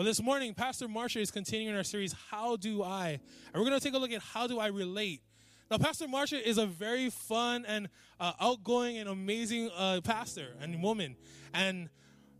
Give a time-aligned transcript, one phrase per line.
[0.00, 3.20] Well, this morning, Pastor Marsha is continuing our series, How Do I?
[3.52, 5.20] And we're going to take a look at how do I relate.
[5.70, 10.82] Now, Pastor Marsha is a very fun and uh, outgoing and amazing uh, pastor and
[10.82, 11.16] woman.
[11.52, 11.90] And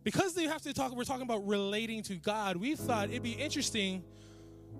[0.04, 3.32] because they have to talk, we're talking about relating to God, we thought it'd be
[3.32, 4.04] interesting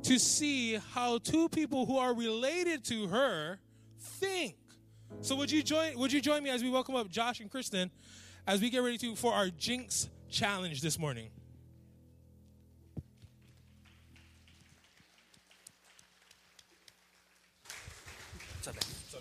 [0.05, 3.61] to see how two people who are related to her
[3.99, 4.57] think.
[5.21, 7.91] So would you join would you join me as we welcome up Josh and Kristen
[8.47, 11.29] as we get ready to for our Jinx challenge this morning?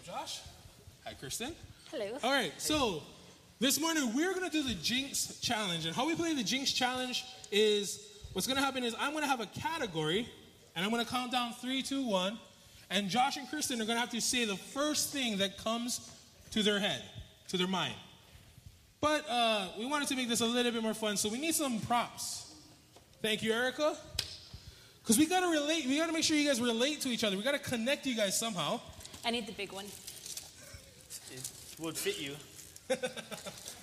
[0.10, 0.42] Josh?
[1.06, 1.54] Hi, Kristen.
[1.92, 2.18] Hello.
[2.24, 3.04] All right, so
[3.60, 7.26] this morning we're gonna do the Jinx challenge, and how we play the Jinx challenge
[7.52, 10.28] is what's gonna happen is I'm gonna have a category,
[10.76, 12.40] and I'm gonna count down three, two, one,
[12.90, 16.10] and Josh and Kristen are gonna have to say the first thing that comes
[16.52, 17.04] to their head,
[17.50, 17.94] to their mind.
[19.02, 21.54] But uh, we wanted to make this a little bit more fun, so we need
[21.54, 22.52] some props.
[23.22, 23.96] Thank you, Erica.
[25.04, 27.38] Because we gotta relate, we gotta make sure you guys relate to each other.
[27.38, 28.82] We gotta connect you guys somehow.
[29.26, 29.86] I need the big one.
[31.32, 32.36] It would fit you.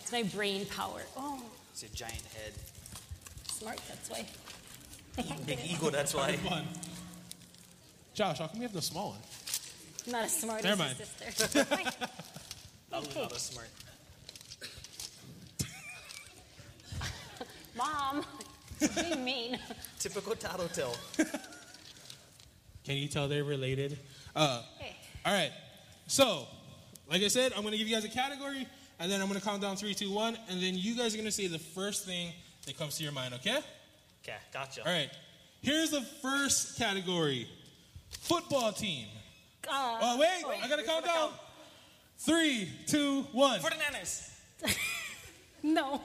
[0.00, 1.00] It's my brain power.
[1.16, 1.42] Oh,
[1.72, 2.52] It's a giant head.
[3.50, 4.24] smart, that's why.
[5.16, 6.36] Big get ego, that's why.
[6.36, 6.64] Fun.
[8.14, 9.18] Josh, how come you have the small one?
[10.06, 10.98] I'm not as smart Never as mind.
[10.98, 11.66] your sister.
[12.92, 13.68] I was not as smart.
[17.76, 18.24] Mom,
[18.80, 19.58] you're being mean.
[19.98, 20.94] Typical tattletale.
[22.84, 23.98] Can you tell they're related?
[24.36, 24.95] Uh, Hey,
[25.26, 25.50] all right.
[26.06, 26.46] So,
[27.10, 28.66] like I said, I'm going to give you guys a category,
[29.00, 31.18] and then I'm going to count down three, two, one, and then you guys are
[31.18, 32.32] going to say the first thing
[32.66, 33.58] that comes to your mind, okay?
[34.22, 34.86] Okay, gotcha.
[34.86, 35.10] All right.
[35.62, 37.48] Here's the first category
[38.20, 39.06] football team.
[39.68, 41.30] uh, Oh, wait, I got to count down.
[42.18, 43.60] Three, two, one.
[43.60, 44.30] 49ers.
[45.62, 46.00] no.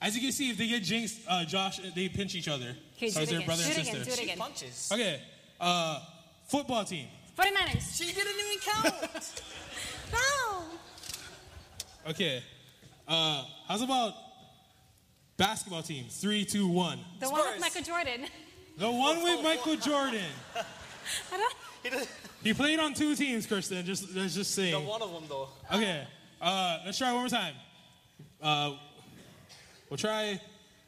[0.00, 2.74] As you can see, if they get jinxed, uh, Josh, they pinch each other.
[2.96, 3.46] Okay, so do it's it their again.
[3.46, 4.04] brother Do and it again, sister.
[4.04, 4.38] do it She again.
[4.38, 4.90] punches.
[4.92, 5.20] Okay.
[5.60, 6.00] Uh,
[6.48, 7.06] football team.
[7.36, 7.96] 49ers.
[7.96, 9.42] She didn't even count.
[10.12, 10.64] No.
[12.10, 12.42] Okay.
[13.08, 14.12] Uh, how's about
[15.38, 16.04] basketball team?
[16.10, 16.98] Three, two, one.
[17.18, 18.26] The one with Michael Jordan.
[18.76, 20.20] The one with Michael Jordan.
[20.54, 21.54] I don't.
[21.82, 22.08] he did
[22.42, 23.84] He played on two teams, Kristen.
[23.86, 24.72] Just let's just say.
[24.72, 25.48] the one of them though.
[25.72, 26.06] Okay.
[26.40, 27.54] Uh, let's try one more time.
[28.42, 28.74] Uh,
[29.88, 30.38] we'll try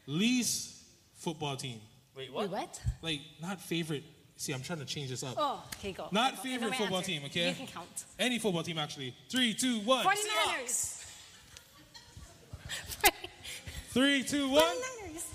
[0.05, 0.83] least
[1.15, 1.79] football team.
[2.15, 2.51] Wait, Wait, what?
[2.51, 2.81] what?
[3.01, 4.03] Like not favorite.
[4.37, 5.35] See, I'm trying to change this up.
[5.37, 6.09] Oh, okay, go.
[6.11, 6.41] Not go.
[6.41, 7.11] Favorite football answer.
[7.11, 7.49] team, okay?
[7.49, 8.05] You can count.
[8.19, 9.15] Any football team, actually.
[9.29, 10.05] Three, two, one.
[10.05, 11.05] 49ers.
[13.89, 14.63] Three, two, one.
[14.63, 15.25] 49ers.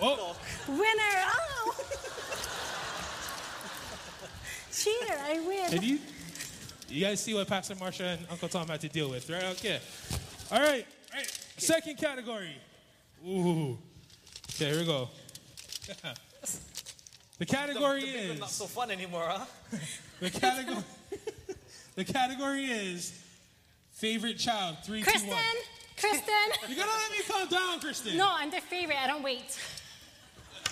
[0.00, 0.36] Oh,
[0.68, 0.82] Winner.
[0.88, 1.74] Oh.
[4.72, 5.70] Cheater, I win.
[5.70, 5.98] Did you?
[6.88, 9.44] You guys see what Pastor Marsha and Uncle Tom had to deal with, right?
[9.44, 9.78] Okay.
[10.50, 10.84] All right.
[11.12, 11.40] All right.
[11.56, 12.56] Second category.
[13.26, 13.78] Ooh.
[14.50, 15.08] Okay, here we go.
[17.38, 19.44] the category the big one not is so fun anymore, huh?
[20.20, 20.84] the category.
[21.96, 23.20] the category is
[23.92, 24.76] favorite child.
[24.84, 25.30] Three, two, Kristen.
[25.30, 25.38] one.
[25.98, 26.34] Kristen.
[26.68, 28.16] You gotta let me calm down, Kristen.
[28.16, 28.98] No, I'm their favorite.
[29.02, 29.58] I don't wait.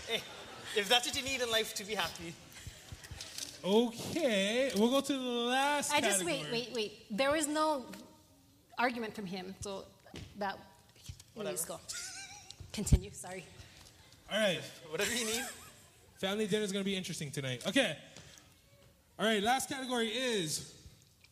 [0.09, 0.21] Hey,
[0.77, 2.35] if that's what you need in life to be happy.
[3.65, 5.93] Okay, we'll go to the last.
[5.93, 6.61] I just wait, category.
[6.67, 7.17] wait, wait.
[7.17, 7.87] There was no
[8.79, 9.85] argument from him, so
[10.39, 10.59] that.
[11.37, 11.81] Anyways, Whatever.
[11.81, 11.95] go.
[12.73, 13.11] Continue.
[13.13, 13.45] Sorry.
[14.31, 14.61] All right.
[14.91, 15.45] Whatever you need.
[16.23, 17.67] Family dinner is going to be interesting tonight.
[17.67, 17.97] Okay.
[19.19, 20.73] All right, last category is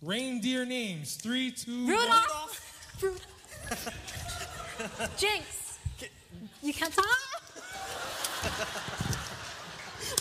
[0.03, 1.15] reindeer names.
[1.15, 1.95] Three, two, one.
[1.95, 2.99] Rudolph.
[3.01, 3.25] Rudolph.
[5.17, 5.79] Jinx.
[6.61, 7.07] You can't talk.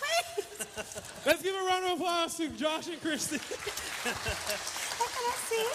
[0.04, 0.36] Wait.
[1.26, 3.40] Let's give a round of applause to Josh and Kristen.
[5.00, 5.66] What can I see?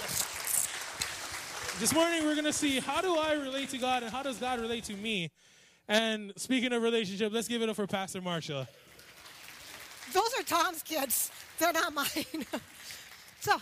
[1.81, 4.39] This morning, we're going to see how do I relate to God and how does
[4.39, 5.33] God relate to me.
[5.89, 8.69] And speaking of relationship, let's give it up for Pastor Marsha.
[10.13, 11.31] Those are Tom's kids.
[11.59, 12.47] They're not mine.
[13.41, 13.61] so,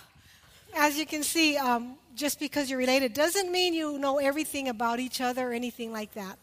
[0.75, 5.01] as you can see, um, just because you're related doesn't mean you know everything about
[5.01, 6.39] each other or anything like that.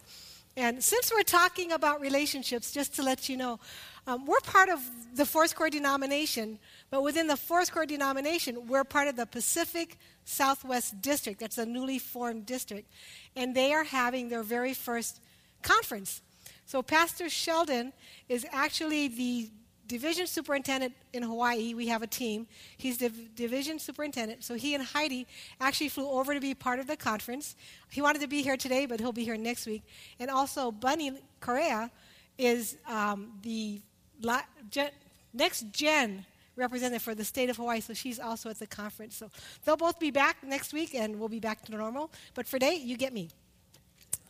[0.57, 3.59] And since we're talking about relationships, just to let you know,
[4.07, 4.79] um, we're part of
[5.15, 6.59] the Foursquare denomination,
[6.89, 11.39] but within the Foursquare denomination, we're part of the Pacific Southwest District.
[11.39, 12.91] That's a newly formed district.
[13.35, 15.21] And they are having their very first
[15.61, 16.21] conference.
[16.65, 17.93] So, Pastor Sheldon
[18.27, 19.49] is actually the
[19.89, 21.73] division superintendent in Hawaii.
[21.73, 22.47] We have a team.
[22.77, 24.45] He's the division superintendent.
[24.45, 25.27] So he and Heidi
[25.59, 27.55] actually flew over to be part of the conference.
[27.91, 29.81] He wanted to be here today, but he'll be here next week.
[30.19, 31.91] And also, Bunny Correa
[32.37, 33.81] is um, the
[34.21, 34.91] la- gen-
[35.33, 36.23] next gen
[36.55, 37.81] representative for the state of Hawaii.
[37.81, 39.15] So she's also at the conference.
[39.15, 39.29] So
[39.65, 42.11] they'll both be back next week, and we'll be back to normal.
[42.35, 43.29] But for today, you get me.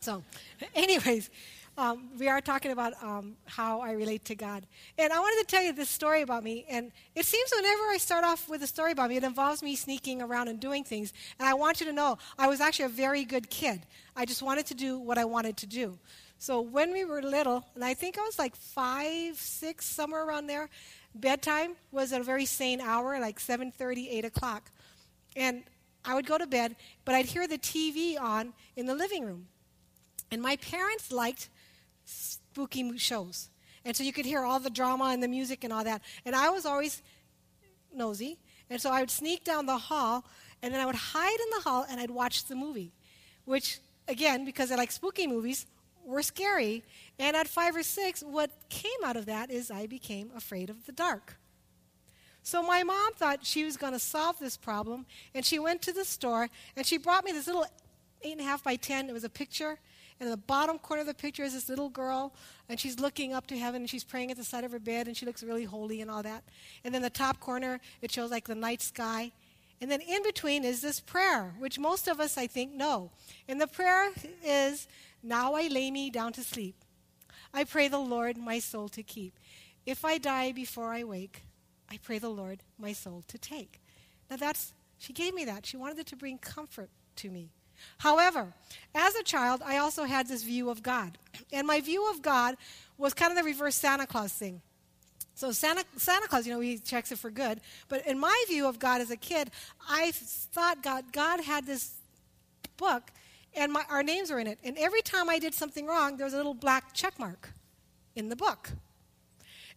[0.00, 0.22] So,
[0.74, 1.28] anyways,
[1.78, 4.66] um, we are talking about um, how I relate to God.
[4.98, 6.66] And I wanted to tell you this story about me.
[6.68, 9.76] And it seems whenever I start off with a story about me, it involves me
[9.76, 11.12] sneaking around and doing things.
[11.38, 13.86] And I want you to know I was actually a very good kid.
[14.14, 15.98] I just wanted to do what I wanted to do.
[16.38, 20.46] So when we were little, and I think I was like five, six, somewhere around
[20.46, 20.68] there,
[21.14, 24.70] bedtime was a very sane hour, like 7.30, 8 o'clock.
[25.36, 25.64] And
[26.04, 29.48] I would go to bed, but I'd hear the TV on in the living room.
[30.30, 31.48] And my parents liked
[32.10, 33.50] spooky shows.
[33.84, 36.02] And so you could hear all the drama and the music and all that.
[36.24, 37.02] And I was always
[37.94, 38.38] nosy.
[38.68, 40.24] And so I would sneak down the hall,
[40.62, 42.92] and then I would hide in the hall and I'd watch the movie,
[43.44, 45.66] which, again, because I like spooky movies,
[46.04, 46.84] were scary.
[47.18, 50.86] And at five or six, what came out of that is I became afraid of
[50.86, 51.36] the dark.
[52.42, 55.92] So my mom thought she was going to solve this problem, and she went to
[55.92, 57.66] the store and she brought me this little
[58.22, 59.08] eight and a half by ten.
[59.08, 59.78] It was a picture,
[60.20, 62.34] and in the bottom corner of the picture is this little girl,
[62.68, 65.06] and she's looking up to heaven, and she's praying at the side of her bed,
[65.06, 66.44] and she looks really holy and all that.
[66.84, 69.32] And then the top corner, it shows like the night sky.
[69.80, 73.10] And then in between is this prayer, which most of us, I think, know.
[73.48, 74.10] And the prayer
[74.44, 74.86] is,
[75.22, 76.76] Now I lay me down to sleep.
[77.54, 79.38] I pray the Lord my soul to keep.
[79.86, 81.44] If I die before I wake,
[81.90, 83.80] I pray the Lord my soul to take.
[84.30, 85.64] Now that's, she gave me that.
[85.64, 87.50] She wanted it to bring comfort to me.
[87.98, 88.52] However,
[88.94, 91.18] as a child, I also had this view of God.
[91.52, 92.56] And my view of God
[92.98, 94.60] was kind of the reverse Santa Claus thing.
[95.34, 97.60] So Santa, Santa Claus, you know, he checks it for good.
[97.88, 99.50] But in my view of God as a kid,
[99.88, 101.94] I thought God, God had this
[102.76, 103.10] book,
[103.54, 104.58] and my, our names were in it.
[104.62, 107.50] And every time I did something wrong, there was a little black check mark
[108.14, 108.70] in the book.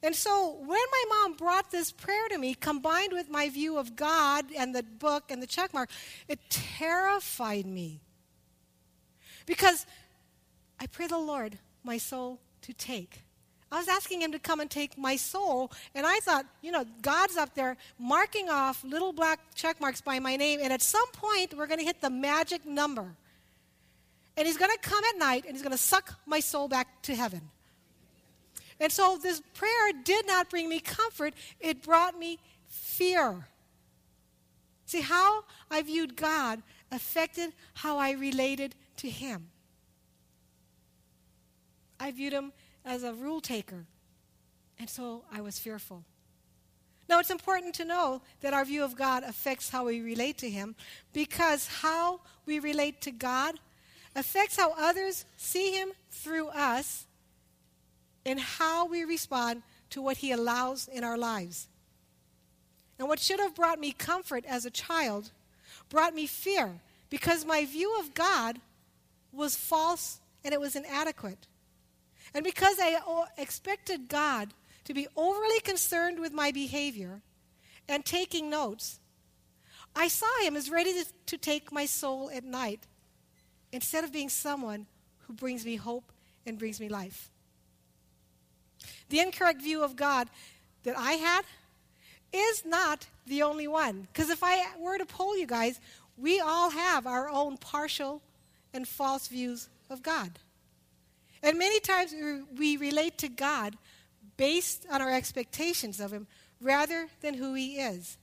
[0.03, 3.95] And so when my mom brought this prayer to me, combined with my view of
[3.95, 5.89] God and the book and the check mark,
[6.27, 8.01] it terrified me.
[9.45, 9.85] Because
[10.79, 13.21] I pray the Lord my soul to take.
[13.71, 16.85] I was asking him to come and take my soul, and I thought, you know,
[17.01, 21.07] God's up there marking off little black check marks by my name, and at some
[21.11, 23.15] point we're going to hit the magic number.
[24.37, 27.01] And he's going to come at night and he's going to suck my soul back
[27.03, 27.49] to heaven.
[28.79, 33.47] And so this prayer did not bring me comfort, it brought me fear.
[34.85, 36.61] See, how I viewed God
[36.91, 39.49] affected how I related to Him.
[41.99, 42.51] I viewed Him
[42.85, 43.85] as a rule taker,
[44.77, 46.03] and so I was fearful.
[47.09, 50.49] Now, it's important to know that our view of God affects how we relate to
[50.49, 50.75] Him
[51.11, 53.55] because how we relate to God
[54.15, 57.05] affects how others see Him through us
[58.25, 61.67] in how we respond to what He allows in our lives.
[62.99, 65.31] And what should have brought me comfort as a child
[65.89, 66.79] brought me fear
[67.09, 68.59] because my view of God
[69.31, 71.47] was false and it was inadequate.
[72.33, 72.99] And because I
[73.37, 74.53] expected God
[74.85, 77.21] to be overly concerned with my behavior
[77.87, 78.99] and taking notes,
[79.95, 82.87] I saw him as ready to, take my soul at night
[83.71, 84.87] instead of being someone
[85.27, 86.11] who brings me hope
[86.45, 87.29] and brings me life.
[89.13, 90.27] The incorrect view of God
[90.81, 91.43] that I had
[92.33, 94.07] is not the only one.
[94.11, 95.79] Because if I were to poll you guys,
[96.17, 98.23] we all have our own partial
[98.73, 100.39] and false views of God.
[101.43, 102.15] And many times
[102.57, 103.77] we relate to God
[104.35, 106.25] based on our expectations of Him
[106.59, 108.17] rather than who He is.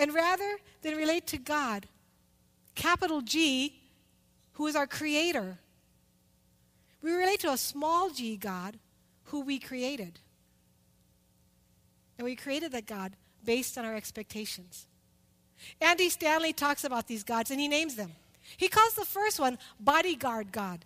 [0.00, 1.86] And rather than relate to God,
[2.74, 3.78] capital G,
[4.54, 5.58] who is our Creator,
[7.02, 8.80] we relate to a small g God
[9.28, 10.18] who we created.
[12.18, 13.12] And we created that God
[13.44, 14.86] based on our expectations.
[15.80, 18.12] Andy Stanley talks about these gods and he names them.
[18.56, 20.84] He calls the first one bodyguard God.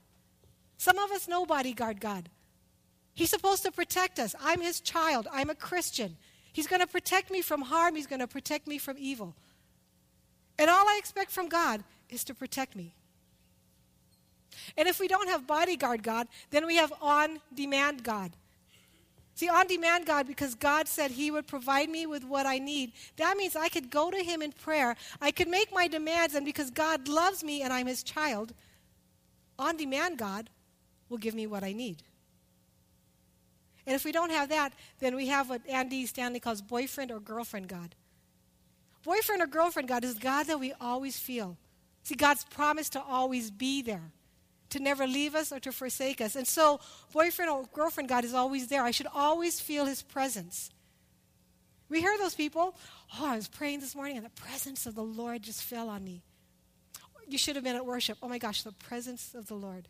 [0.76, 2.28] Some of us know bodyguard God.
[3.14, 4.34] He's supposed to protect us.
[4.40, 5.28] I'm his child.
[5.32, 6.16] I'm a Christian.
[6.52, 7.94] He's going to protect me from harm.
[7.94, 9.34] He's going to protect me from evil.
[10.58, 12.94] And all I expect from God is to protect me.
[14.76, 18.32] And if we don't have bodyguard God, then we have on demand God.
[19.35, 22.92] See, on demand God, because God said He would provide me with what I need,
[23.16, 24.94] that means I could go to Him in prayer.
[25.21, 28.52] I could make my demands, and because God loves me and I'm His child,
[29.59, 30.50] on demand God
[31.09, 32.02] will give me what I need.
[33.87, 37.18] And if we don't have that, then we have what Andy Stanley calls boyfriend or
[37.18, 37.94] girlfriend God.
[39.02, 41.56] Boyfriend or girlfriend God is God that we always feel.
[42.04, 44.12] See, God's promise to always be there
[44.73, 46.35] to never leave us or to forsake us.
[46.35, 46.81] And so,
[47.12, 48.83] boyfriend or girlfriend God is always there.
[48.83, 50.71] I should always feel his presence.
[51.88, 52.75] We hear those people,
[53.19, 56.02] oh, I was praying this morning and the presence of the Lord just fell on
[56.02, 56.23] me.
[57.29, 58.19] You should have been at worship.
[58.23, 59.88] Oh my gosh, the presence of the Lord.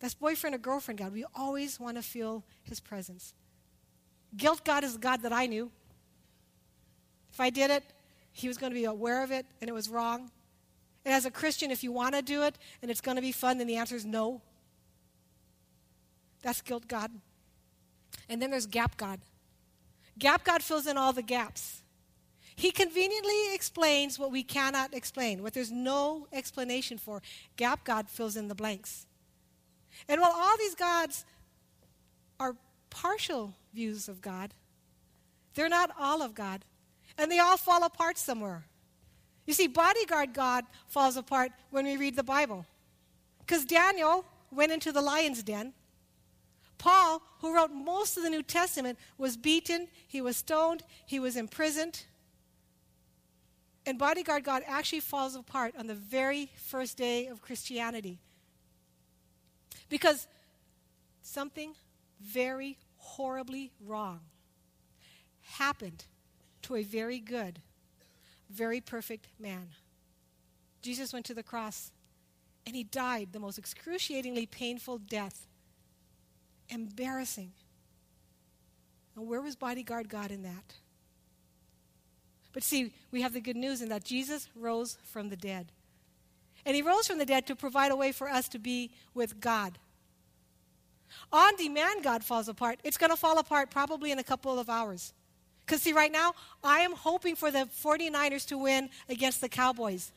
[0.00, 1.12] That's boyfriend or girlfriend God.
[1.12, 3.32] We always want to feel his presence.
[4.36, 5.70] Guilt God is the God that I knew.
[7.32, 7.84] If I did it,
[8.32, 10.30] he was going to be aware of it and it was wrong.
[11.08, 13.32] And as a Christian, if you want to do it and it's going to be
[13.32, 14.42] fun, then the answer is no.
[16.42, 17.10] That's guilt God.
[18.28, 19.18] And then there's gap God.
[20.18, 21.80] Gap God fills in all the gaps.
[22.54, 27.22] He conveniently explains what we cannot explain, what there's no explanation for.
[27.56, 29.06] Gap God fills in the blanks.
[30.10, 31.24] And while all these gods
[32.38, 32.54] are
[32.90, 34.52] partial views of God,
[35.54, 36.66] they're not all of God.
[37.16, 38.66] And they all fall apart somewhere.
[39.48, 42.66] You see, bodyguard God falls apart when we read the Bible.
[43.38, 45.72] Because Daniel went into the lion's den.
[46.76, 51.34] Paul, who wrote most of the New Testament, was beaten, he was stoned, he was
[51.34, 52.02] imprisoned.
[53.86, 58.18] And bodyguard God actually falls apart on the very first day of Christianity.
[59.88, 60.26] Because
[61.22, 61.72] something
[62.20, 64.20] very horribly wrong
[65.40, 66.04] happened
[66.60, 67.62] to a very good,
[68.50, 69.68] very perfect man.
[70.82, 71.92] Jesus went to the cross
[72.66, 75.46] and he died the most excruciatingly painful death.
[76.68, 77.52] Embarrassing.
[79.16, 80.74] And where was bodyguard God in that?
[82.52, 85.72] But see, we have the good news in that Jesus rose from the dead.
[86.66, 89.40] And he rose from the dead to provide a way for us to be with
[89.40, 89.78] God.
[91.32, 92.80] On demand, God falls apart.
[92.84, 95.12] It's going to fall apart probably in a couple of hours.
[95.68, 96.32] Because, see, right now,
[96.64, 100.12] I am hoping for the 49ers to win against the Cowboys.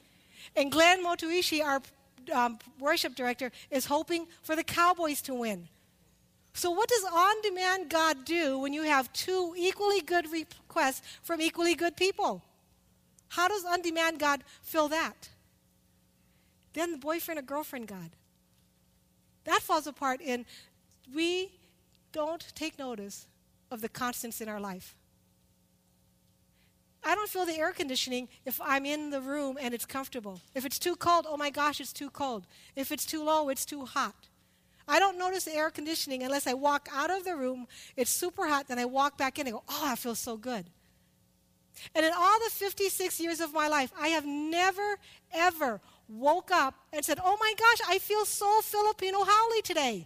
[0.55, 1.81] And Glenn Motuishi, our
[2.33, 5.67] um, worship director, is hoping for the Cowboys to win.
[6.53, 11.41] So, what does on demand God do when you have two equally good requests from
[11.41, 12.41] equally good people?
[13.27, 15.27] How does on demand God fill that?
[16.71, 18.11] Then the boyfriend or girlfriend God.
[19.43, 20.45] That falls apart in
[21.13, 21.51] we
[22.13, 23.27] don't take notice
[23.69, 24.95] of the constants in our life.
[27.03, 30.39] I don't feel the air conditioning if I'm in the room and it's comfortable.
[30.53, 32.45] If it's too cold, oh my gosh, it's too cold.
[32.75, 34.27] If it's too low, it's too hot.
[34.87, 38.47] I don't notice the air conditioning unless I walk out of the room, it's super
[38.47, 40.65] hot, then I walk back in and go, oh, I feel so good.
[41.95, 44.97] And in all the 56 years of my life, I have never,
[45.33, 50.05] ever woke up and said, oh my gosh, I feel so Filipino haole today.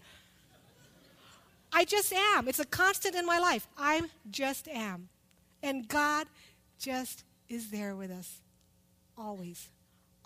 [1.73, 2.47] I just am.
[2.47, 3.67] It's a constant in my life.
[3.77, 5.09] I just am.
[5.61, 6.27] And God
[6.79, 8.41] just is there with us
[9.17, 9.69] always,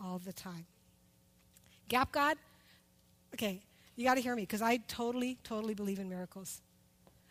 [0.04, 0.66] all the time.
[1.88, 2.38] Gap God,
[3.34, 3.62] okay,
[3.96, 6.62] you got to hear me because I totally, totally believe in miracles.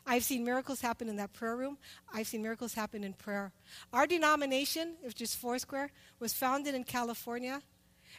[0.06, 1.76] I've seen miracles happen in that prayer room.
[2.12, 3.52] I've seen miracles happen in prayer.
[3.92, 7.60] Our denomination, which is Foursquare, was founded in California.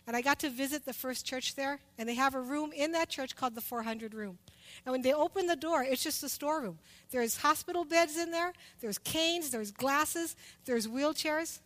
[0.10, 1.80] And I got to visit the first church there.
[2.00, 4.40] And they have a room in that church called the 400 Room.
[4.84, 6.80] And when they open the door, it's just a storeroom.
[7.12, 10.36] There's hospital beds in there, there's canes, there's glasses,
[10.66, 11.60] there's wheelchairs.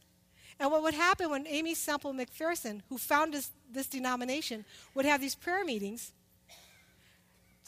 [0.60, 5.22] And what would happen when Aimee Semple McPherson, who founded this, this denomination, would have
[5.22, 6.12] these prayer meetings,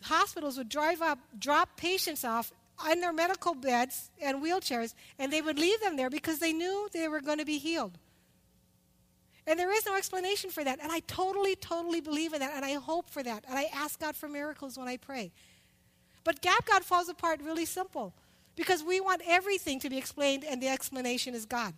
[0.04, 2.52] hospitals would drive up, drop patients off
[2.86, 6.90] on their medical beds and wheelchairs, and they would leave them there because they knew
[6.92, 7.98] they were going to be healed.
[9.48, 10.80] And there is no explanation for that.
[10.82, 12.54] And I totally, totally believe in that.
[12.56, 13.46] And I hope for that.
[13.48, 15.32] And I ask God for miracles when I pray.
[16.24, 18.14] But Gap God falls apart really simple
[18.56, 21.74] because we want everything to be explained, and the explanation is God.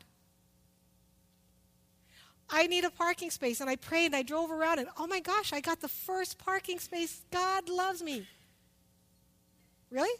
[2.49, 3.59] I need a parking space.
[3.59, 6.37] And I prayed and I drove around, and oh my gosh, I got the first
[6.37, 7.23] parking space.
[7.31, 8.25] God loves me.
[9.91, 10.17] Really?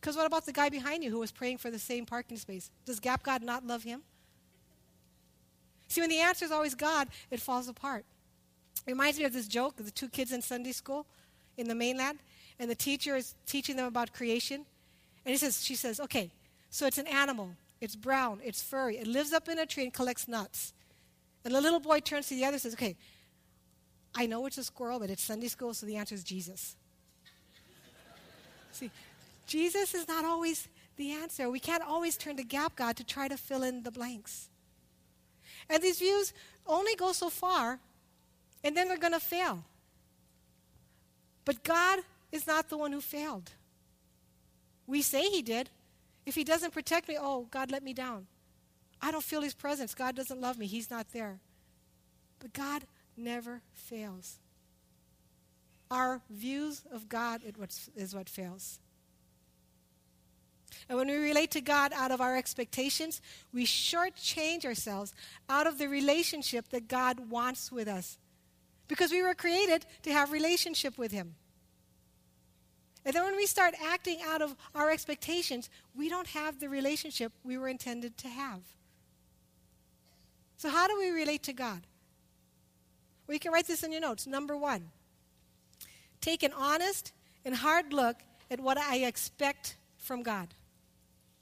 [0.00, 2.70] Because what about the guy behind you who was praying for the same parking space?
[2.84, 4.02] Does Gap God not love him?
[5.90, 8.04] See, when the answer is always God, it falls apart.
[8.86, 11.04] It reminds me of this joke of the two kids in Sunday school
[11.56, 12.20] in the mainland,
[12.60, 14.64] and the teacher is teaching them about creation.
[15.26, 16.30] And he says, she says, okay,
[16.70, 17.50] so it's an animal.
[17.80, 18.38] It's brown.
[18.44, 18.98] It's furry.
[18.98, 20.72] It lives up in a tree and collects nuts.
[21.44, 22.96] And the little boy turns to the other and says, okay,
[24.14, 26.76] I know it's a squirrel, but it's Sunday school, so the answer is Jesus.
[28.70, 28.92] See,
[29.48, 31.50] Jesus is not always the answer.
[31.50, 34.50] We can't always turn to Gap God to try to fill in the blanks.
[35.70, 36.34] And these views
[36.66, 37.78] only go so far,
[38.64, 39.64] and then they're going to fail.
[41.44, 42.00] But God
[42.32, 43.52] is not the one who failed.
[44.86, 45.70] We say He did.
[46.26, 48.26] If He doesn't protect me, oh, God let me down.
[49.00, 49.94] I don't feel His presence.
[49.94, 50.66] God doesn't love me.
[50.66, 51.38] He's not there.
[52.40, 52.82] But God
[53.16, 54.38] never fails.
[55.90, 57.42] Our views of God
[57.96, 58.80] is what fails.
[60.88, 63.20] And when we relate to God out of our expectations,
[63.52, 65.14] we shortchange ourselves
[65.48, 68.18] out of the relationship that God wants with us.
[68.88, 71.34] Because we were created to have relationship with Him.
[73.04, 77.32] And then when we start acting out of our expectations, we don't have the relationship
[77.44, 78.60] we were intended to have.
[80.56, 81.80] So, how do we relate to God?
[83.26, 84.26] Well, you can write this in your notes.
[84.26, 84.90] Number one,
[86.20, 87.12] take an honest
[87.44, 88.16] and hard look
[88.50, 90.48] at what I expect from God.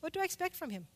[0.01, 0.87] What do I expect from Him?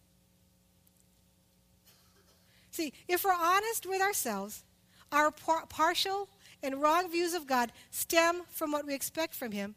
[2.71, 4.64] See, if we're honest with ourselves,
[5.11, 6.28] our par- partial
[6.62, 9.75] and wrong views of God stem from what we expect from Him,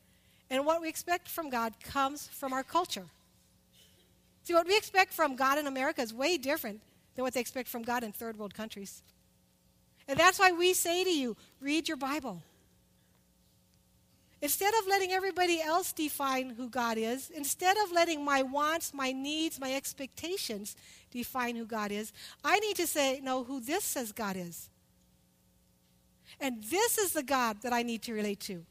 [0.49, 3.05] and what we expect from God comes from our culture.
[4.43, 6.81] See, what we expect from God in America is way different
[7.15, 9.01] than what they expect from God in third world countries.
[10.07, 12.43] And that's why we say to you read your Bible.
[14.41, 19.11] Instead of letting everybody else define who God is, instead of letting my wants, my
[19.11, 20.75] needs, my expectations
[21.09, 22.11] define who God is,
[22.43, 24.69] I need to say, no, who this says God is.
[26.39, 28.65] And this is the God that I need to relate to.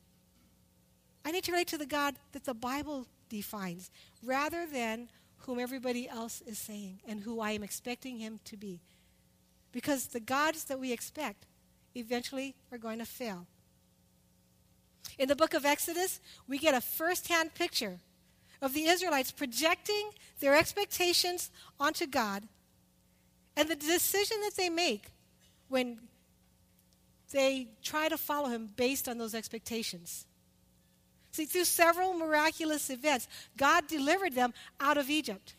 [1.25, 3.91] I need to relate to the God that the Bible defines
[4.23, 8.81] rather than whom everybody else is saying and who I am expecting him to be.
[9.73, 11.47] Because the gods that we expect
[11.95, 13.47] eventually are going to fail.
[15.19, 18.01] In the book of Exodus, we get a first hand picture
[18.61, 22.45] of the Israelites projecting their expectations onto God
[23.57, 25.05] and the decision that they make
[25.69, 25.99] when
[27.31, 30.27] they try to follow him based on those expectations.
[31.33, 35.55] See, through several miraculous events, God delivered them out of Egypt.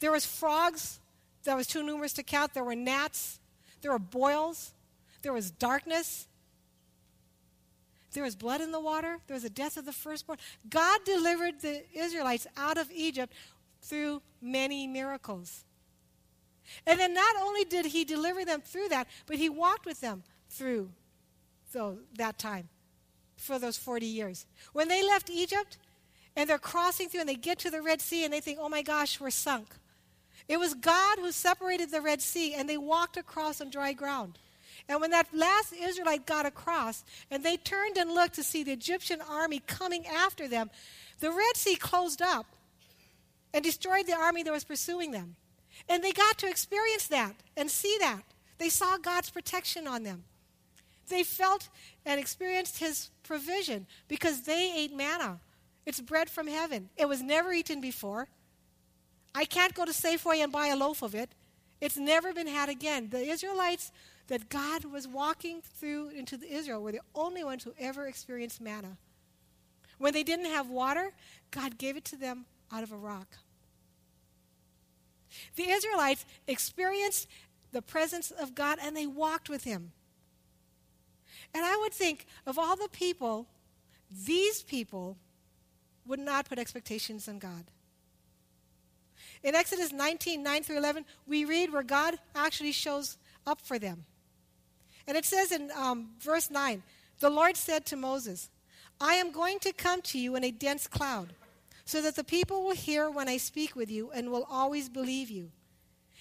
[0.00, 1.00] There was frogs
[1.44, 2.52] that was too numerous to count.
[2.52, 3.40] There were gnats.
[3.80, 4.72] There were boils.
[5.22, 6.26] There was darkness.
[8.16, 9.18] There was blood in the water.
[9.26, 10.38] There was a death of the firstborn.
[10.70, 13.34] God delivered the Israelites out of Egypt
[13.82, 15.66] through many miracles.
[16.86, 20.22] And then not only did he deliver them through that, but he walked with them
[20.48, 20.88] through
[22.16, 22.70] that time
[23.36, 24.46] for those 40 years.
[24.72, 25.76] When they left Egypt
[26.34, 28.70] and they're crossing through and they get to the Red Sea and they think, oh
[28.70, 29.74] my gosh, we're sunk.
[30.48, 34.38] It was God who separated the Red Sea and they walked across on dry ground.
[34.88, 38.72] And when that last Israelite got across and they turned and looked to see the
[38.72, 40.70] Egyptian army coming after them,
[41.18, 42.46] the Red Sea closed up
[43.52, 45.36] and destroyed the army that was pursuing them.
[45.88, 48.22] And they got to experience that and see that.
[48.58, 50.24] They saw God's protection on them.
[51.08, 51.68] They felt
[52.04, 55.40] and experienced his provision because they ate manna.
[55.84, 56.88] It's bread from heaven.
[56.96, 58.28] It was never eaten before.
[59.34, 61.30] I can't go to Safeway and buy a loaf of it.
[61.80, 63.08] It's never been had again.
[63.10, 63.92] The Israelites
[64.28, 68.96] that God was walking through into Israel were the only ones who ever experienced manna.
[69.98, 71.12] When they didn't have water,
[71.50, 73.28] God gave it to them out of a rock.
[75.54, 77.28] The Israelites experienced
[77.72, 79.92] the presence of God and they walked with Him.
[81.54, 83.46] And I would think of all the people,
[84.10, 85.16] these people
[86.06, 87.64] would not put expectations on God.
[89.42, 94.04] In Exodus 19, 9 through 11, we read where God actually shows up for them.
[95.06, 96.82] And it says in um, verse 9,
[97.20, 98.50] the Lord said to Moses,
[99.00, 101.34] I am going to come to you in a dense cloud,
[101.84, 105.30] so that the people will hear when I speak with you and will always believe
[105.30, 105.50] you.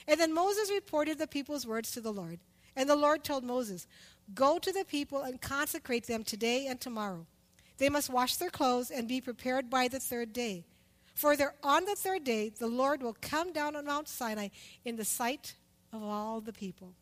[0.07, 2.39] And then Moses reported the people's words to the Lord.
[2.75, 3.87] And the Lord told Moses,
[4.33, 7.25] Go to the people and consecrate them today and tomorrow.
[7.77, 10.65] They must wash their clothes and be prepared by the third day.
[11.13, 14.49] For there, on the third day, the Lord will come down on Mount Sinai
[14.83, 15.55] in the sight
[15.93, 16.93] of all the people.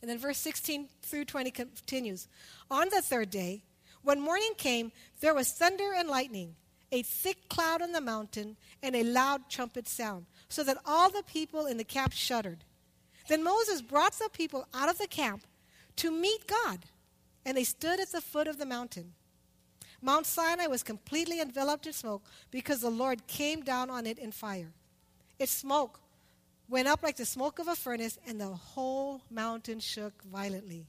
[0.00, 2.28] And then verse 16 through 20 continues.
[2.70, 3.62] On the third day,
[4.02, 6.54] when morning came, there was thunder and lightning,
[6.92, 11.24] a thick cloud on the mountain, and a loud trumpet sound, so that all the
[11.24, 12.64] people in the camp shuddered.
[13.28, 15.42] Then Moses brought the people out of the camp
[15.96, 16.78] to meet God,
[17.44, 19.12] and they stood at the foot of the mountain.
[20.00, 24.30] Mount Sinai was completely enveloped in smoke because the Lord came down on it in
[24.30, 24.72] fire.
[25.38, 26.00] Its smoke
[26.68, 30.86] went up like the smoke of a furnace, and the whole mountain shook violently.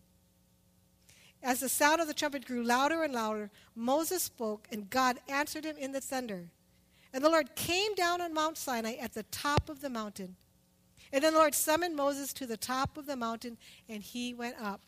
[1.41, 5.63] As the sound of the trumpet grew louder and louder, Moses spoke, and God answered
[5.63, 6.49] him in the thunder.
[7.13, 10.35] And the Lord came down on Mount Sinai at the top of the mountain.
[11.11, 14.61] And then the Lord summoned Moses to the top of the mountain, and he went
[14.61, 14.81] up.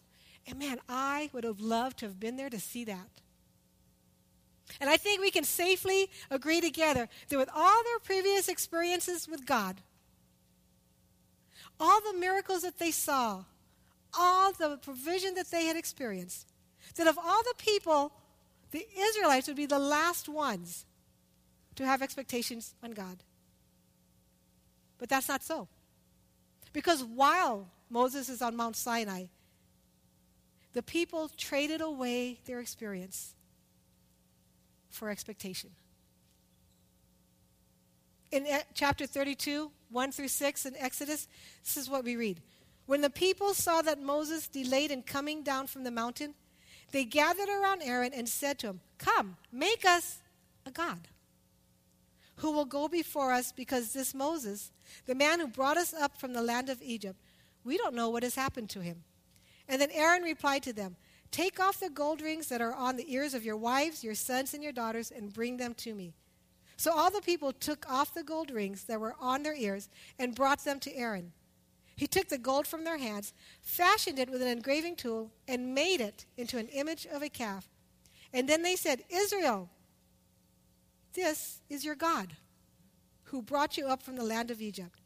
[0.45, 3.21] And man, I would have loved to have been there to see that.
[4.80, 9.45] And I think we can safely agree together that with all their previous experiences with
[9.45, 9.82] God,
[11.82, 13.44] all the miracles that they saw,
[14.17, 16.48] all the provision that they had experienced,
[16.96, 18.13] that of all the people,
[18.70, 20.86] the Israelites would be the last ones
[21.76, 23.17] to have expectations on God.
[25.00, 25.67] But that's not so.
[26.72, 29.26] Because while Moses is on Mount Sinai,
[30.74, 33.34] the people traded away their experience
[34.89, 35.72] for expectation.
[38.32, 41.28] In chapter 32, 1 through 6 in Exodus,
[41.63, 42.41] this is what we read.
[42.86, 46.34] When the people saw that Moses delayed in coming down from the mountain,
[46.91, 50.20] they gathered around Aaron and said to him, Come, make us
[50.65, 51.08] a God
[52.38, 54.72] who will go before us because this Moses,
[55.06, 57.20] the man who brought us up from the land of Egypt,
[57.63, 59.04] we don't know what has happened to him.
[59.67, 60.96] And then Aaron replied to them,
[61.32, 64.54] Take off the gold rings that are on the ears of your wives, your sons,
[64.54, 66.13] and your daughters, and bring them to me.
[66.82, 70.34] So all the people took off the gold rings that were on their ears and
[70.34, 71.32] brought them to Aaron.
[71.96, 76.02] He took the gold from their hands, fashioned it with an engraving tool, and made
[76.02, 77.70] it into an image of a calf.
[78.34, 79.70] And then they said, Israel,
[81.13, 82.36] this is your God,
[83.26, 85.02] who brought you up from the land of Egypt.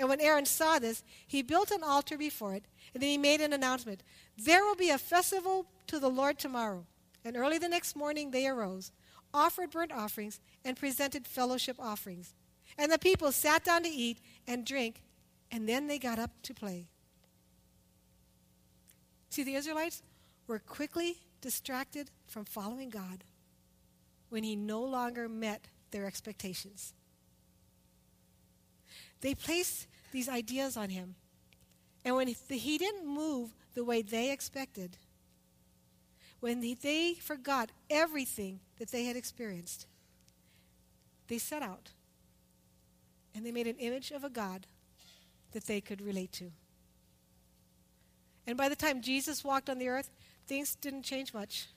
[0.00, 3.40] And when Aaron saw this, he built an altar before it, and then he made
[3.40, 4.02] an announcement
[4.36, 6.86] There will be a festival to the Lord tomorrow.
[7.24, 8.90] And early the next morning they arose,
[9.32, 12.34] offered burnt offerings, and presented fellowship offerings.
[12.78, 15.02] And the people sat down to eat and drink,
[15.50, 16.86] and then they got up to play.
[19.30, 20.02] See, the Israelites
[20.46, 23.24] were quickly distracted from following God
[24.30, 26.92] when he no longer met their expectations.
[29.20, 31.14] They placed these ideas on him.
[32.04, 34.98] And when he didn't move the way they expected,
[36.40, 39.86] when they forgot everything that they had experienced,
[41.28, 41.90] they set out
[43.34, 44.66] and they made an image of a God
[45.52, 46.50] that they could relate to.
[48.46, 50.10] And by the time Jesus walked on the earth,
[50.46, 51.68] things didn't change much.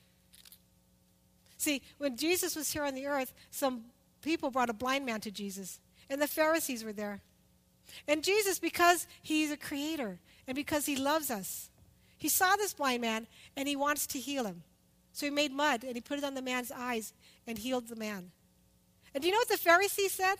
[1.56, 3.84] See, when Jesus was here on the earth, some
[4.22, 5.80] people brought a blind man to Jesus,
[6.10, 7.20] and the Pharisees were there.
[8.06, 11.70] And Jesus, because he's a creator and because he loves us,
[12.18, 14.62] he saw this blind man and he wants to heal him.
[15.12, 17.12] So he made mud and he put it on the man's eyes
[17.46, 18.30] and healed the man.
[19.18, 20.36] And do you know what the Pharisees said?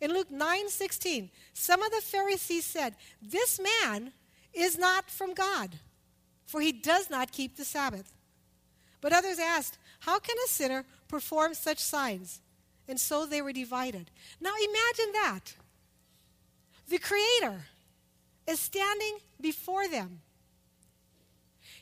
[0.00, 4.10] In Luke 9 16, some of the Pharisees said, This man
[4.52, 5.76] is not from God,
[6.44, 8.12] for he does not keep the Sabbath.
[9.00, 12.40] But others asked, How can a sinner perform such signs?
[12.88, 14.10] And so they were divided.
[14.40, 15.54] Now imagine that.
[16.88, 17.60] The Creator
[18.48, 20.18] is standing before them.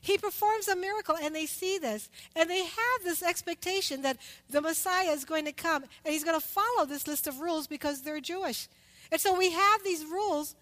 [0.00, 4.60] He performs a miracle, and they see this, and they have this expectation that the
[4.60, 8.02] Messiah is going to come, and he's going to follow this list of rules because
[8.02, 8.68] they're Jewish.
[9.10, 10.54] And so we have these rules,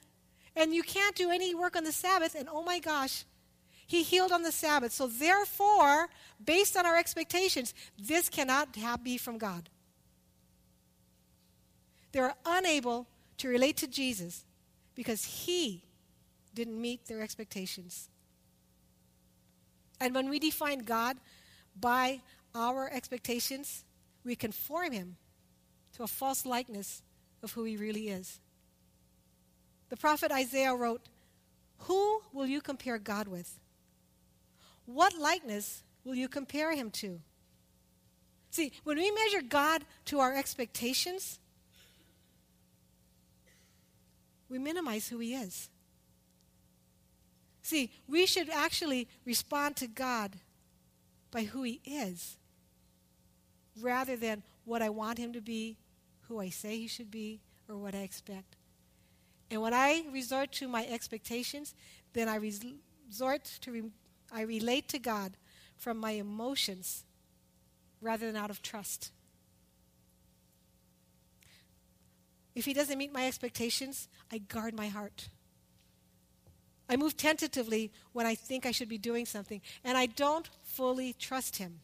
[0.57, 3.25] and you can't do any work on the Sabbath, and oh my gosh,
[3.87, 4.93] he healed on the Sabbath.
[4.93, 6.09] So therefore,
[6.43, 9.69] based on our expectations, this cannot be from God.
[12.13, 14.45] They're unable to relate to Jesus
[14.95, 15.83] because he
[16.55, 18.09] didn't meet their expectations.
[20.01, 21.17] And when we define God
[21.79, 22.21] by
[22.55, 23.85] our expectations,
[24.25, 25.17] we conform him
[25.97, 27.03] to a false likeness
[27.43, 28.41] of who he really is.
[29.91, 31.03] The prophet Isaiah wrote,
[31.81, 33.61] Who will you compare God with?
[34.87, 37.21] What likeness will you compare him to?
[38.51, 41.39] See, when we measure God to our expectations,
[44.49, 45.69] we minimize who he is.
[47.65, 50.33] See, we should actually respond to God
[51.31, 52.37] by who He is
[53.81, 55.79] rather than what I want Him to be,
[56.29, 58.57] who I say He should be, or what I expect.
[59.51, 61.75] And when I resort to my expectations,
[62.13, 63.91] then I resort to, re-
[64.31, 65.33] I relate to God
[65.79, 67.05] from my emotions
[68.03, 69.11] rather than out of trust.
[72.55, 75.31] If He doesn't meet my expectations, I guard my heart.
[76.89, 81.15] I move tentatively when I think I should be doing something, and I don't fully
[81.15, 81.81] trust Him.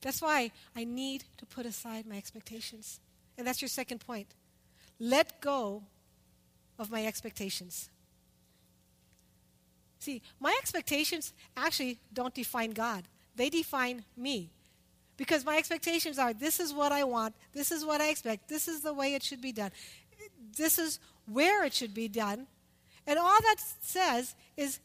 [0.00, 3.00] That's why I need to put aside my expectations.
[3.38, 4.28] And that's your second point.
[5.00, 5.82] Let go
[6.78, 7.88] of my expectations.
[10.00, 13.04] See, my expectations actually don't define God,
[13.36, 14.50] they define me.
[15.16, 18.66] Because my expectations are this is what I want, this is what I expect, this
[18.66, 19.70] is the way it should be done,
[20.56, 22.46] this is where it should be done.
[23.06, 24.78] And all that says is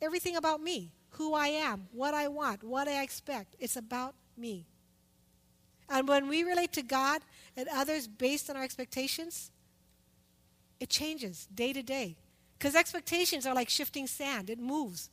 [0.00, 3.56] everything about me, who I am, what I want, what I expect.
[3.58, 4.66] It's about me.
[5.88, 7.22] And when we relate to God
[7.56, 9.50] and others based on our expectations,
[10.80, 12.16] it changes day to day.
[12.58, 15.10] Because expectations are like shifting sand, it moves.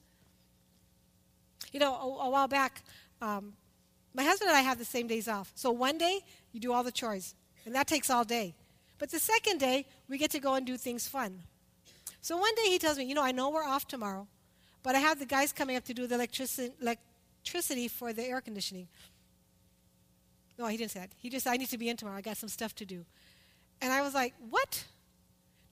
[1.71, 2.83] You know, a, a while back,
[3.21, 3.53] um,
[4.13, 5.51] my husband and I have the same days off.
[5.55, 8.55] So one day, you do all the chores, and that takes all day.
[8.99, 11.39] But the second day, we get to go and do things fun.
[12.21, 14.27] So one day he tells me, You know, I know we're off tomorrow,
[14.83, 18.39] but I have the guys coming up to do the electricity, electricity for the air
[18.39, 18.87] conditioning.
[20.59, 21.09] No, he didn't say that.
[21.17, 22.17] He just, I need to be in tomorrow.
[22.17, 23.03] I got some stuff to do.
[23.81, 24.85] And I was like, what?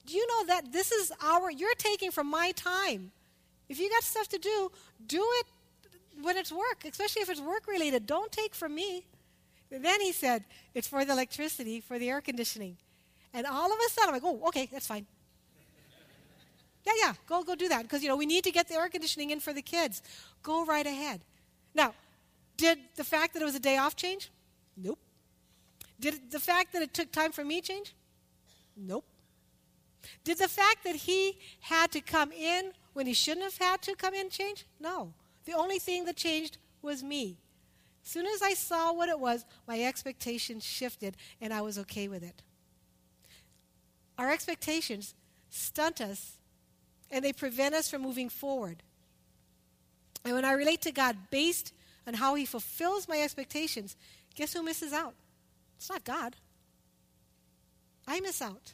[0.06, 3.12] Do you know that this is our, you're taking from my time.
[3.68, 4.72] If you got stuff to do,
[5.06, 5.46] do it
[6.20, 8.08] when it's work, especially if it's work related.
[8.08, 9.06] Don't take from me.
[9.70, 10.42] And then he said,
[10.74, 12.76] it's for the electricity, for the air conditioning.
[13.34, 15.06] And all of a sudden, I'm like, oh, okay, that's fine.
[16.84, 17.82] yeah, yeah, go, go do that.
[17.82, 20.02] Because, you know, we need to get the air conditioning in for the kids.
[20.42, 21.22] Go right ahead.
[21.74, 21.94] Now,
[22.56, 24.30] did the fact that it was a day off change?
[24.76, 24.98] Nope.
[25.98, 27.94] Did the fact that it took time for me change?
[28.76, 29.04] Nope.
[30.24, 33.94] Did the fact that he had to come in when he shouldn't have had to
[33.94, 34.66] come in change?
[34.80, 35.12] No.
[35.44, 37.38] The only thing that changed was me.
[38.04, 42.08] As soon as I saw what it was, my expectations shifted and I was okay
[42.08, 42.42] with it.
[44.18, 45.14] Our expectations
[45.50, 46.32] stunt us
[47.10, 48.82] and they prevent us from moving forward.
[50.24, 51.72] And when I relate to God based
[52.06, 53.96] on how He fulfills my expectations,
[54.34, 55.14] guess who misses out?
[55.76, 56.36] It's not God.
[58.06, 58.72] I miss out.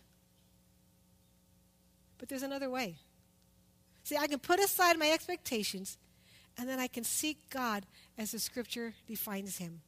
[2.18, 2.96] But there's another way.
[4.05, 5.98] See, I can put aside my expectations
[6.57, 9.81] and then I can seek God as the scripture defines him.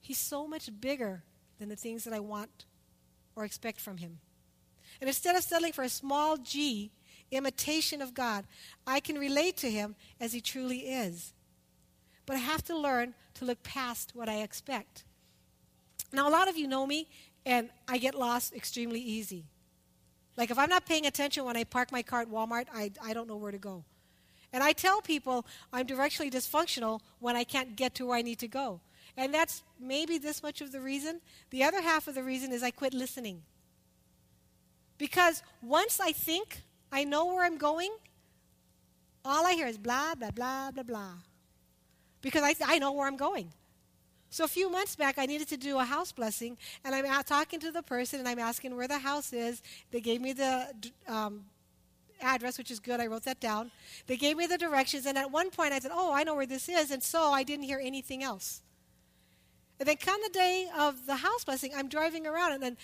[0.00, 1.22] He's so much bigger
[1.58, 2.64] than the things that I want
[3.36, 4.18] or expect from him.
[5.00, 6.90] And instead of settling for a small g
[7.30, 8.44] imitation of God,
[8.86, 11.32] I can relate to him as he truly is.
[12.26, 15.04] But I have to learn to look past what I expect.
[16.12, 17.08] Now, a lot of you know me,
[17.44, 19.44] and I get lost extremely easy.
[20.36, 23.14] Like if I'm not paying attention when I park my car at Walmart, I, I
[23.14, 23.84] don't know where to go.
[24.52, 28.38] And I tell people I'm directionally dysfunctional when I can't get to where I need
[28.38, 28.80] to go.
[29.16, 31.20] And that's maybe this much of the reason.
[31.50, 33.42] The other half of the reason is I quit listening.
[34.98, 37.90] Because once I think I know where I'm going,
[39.24, 41.12] all I hear is blah, blah, blah, blah, blah.
[42.22, 43.52] Because I, I know where I'm going.
[44.30, 47.26] So a few months back, I needed to do a house blessing, and I'm out
[47.26, 49.62] talking to the person, and I'm asking where the house is.
[49.92, 50.74] They gave me the
[51.06, 51.44] um,
[52.20, 52.98] address, which is good.
[52.98, 53.70] I wrote that down.
[54.08, 56.46] They gave me the directions, and at one point I said, "Oh, I know where
[56.46, 58.62] this is," and so I didn't hear anything else.
[59.84, 62.78] And then come the day of the house blessing, I'm driving around, and then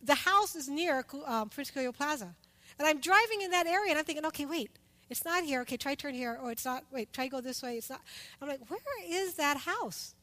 [0.00, 2.32] the house is near um, Prince Plaza,
[2.78, 4.70] and I'm driving in that area, and I'm thinking, "Okay, wait."
[5.10, 5.62] It's not here.
[5.62, 6.38] Okay, try turn here.
[6.40, 6.84] Or it's not.
[6.92, 7.76] Wait, try go this way.
[7.76, 8.00] It's not.
[8.40, 10.14] I'm like, where is that house?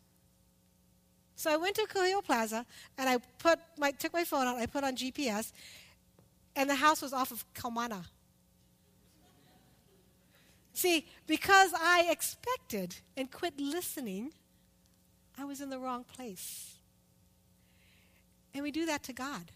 [1.35, 2.65] So I went to Kuhio Plaza
[2.97, 5.51] and I put my, took my phone out, I put on GPS,
[6.55, 8.05] and the house was off of Kaumana.
[10.71, 14.31] See, because I expected and quit listening,
[15.37, 16.75] I was in the wrong place.
[18.53, 19.51] And we do that to God.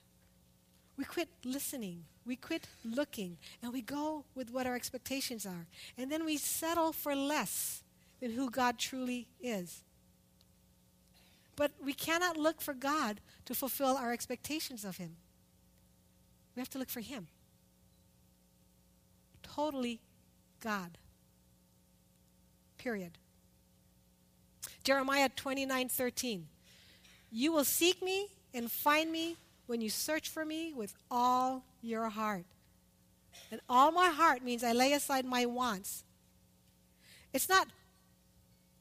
[0.98, 5.68] We quit listening, we quit looking, and we go with what our expectations are.
[5.98, 7.84] And then we settle for less
[8.22, 9.84] than who God truly is.
[11.58, 15.18] But we cannot look for God to fulfill our expectations of Him.
[16.56, 17.28] We have to look for Him.
[19.44, 20.00] Totally
[20.62, 20.98] God.
[22.78, 23.18] Period.
[24.86, 26.48] Jeremiah 29 13.
[27.32, 32.08] You will seek me and find me when you search for me with all your
[32.08, 32.46] heart.
[33.52, 36.06] And all my heart means I lay aside my wants.
[37.34, 37.68] It's not,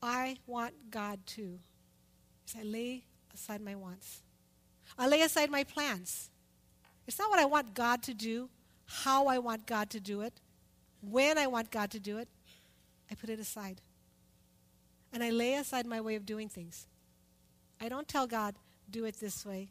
[0.01, 1.59] I want God to
[2.47, 4.23] is I lay aside my wants.
[4.99, 6.31] I lay aside my plans.
[7.07, 8.49] It's not what I want God to do,
[8.87, 10.35] how I want God to do it,
[11.01, 12.29] when I want God to do it.
[13.11, 13.81] I put it aside.
[15.15, 16.87] And I lay aside my way of doing things.
[17.81, 18.57] I don't tell God,
[18.91, 19.71] do it this way.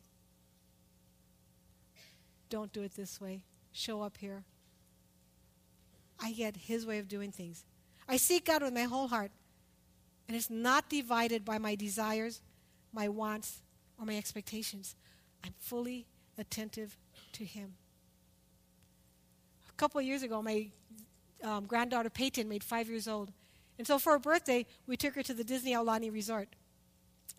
[2.50, 3.44] Don't do it this way.
[3.72, 4.44] Show up here.
[6.20, 7.66] I get His way of doing things.
[8.10, 9.32] I seek God with my whole heart.
[10.28, 12.42] And it's not divided by my desires
[12.94, 13.62] my wants,
[14.00, 14.96] or my expectations.
[15.44, 16.06] I'm fully
[16.38, 16.98] attentive
[17.34, 17.74] to Him.
[19.68, 20.68] A couple years ago, my
[21.44, 23.32] um, granddaughter Peyton made five years old.
[23.78, 26.50] And so for her birthday, we took her to the Disney Aulani Resort.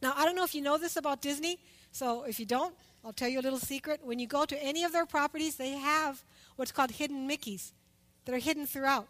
[0.03, 1.59] Now, I don't know if you know this about Disney,
[1.93, 4.01] so if you don't, I'll tell you a little secret.
[4.03, 6.25] When you go to any of their properties, they have
[6.57, 7.73] what's called hidden Mickeys
[8.25, 9.09] that are hidden throughout.